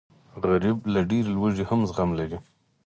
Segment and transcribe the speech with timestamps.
[0.43, 2.37] غریب له ډېرې لوږې هم زغم لري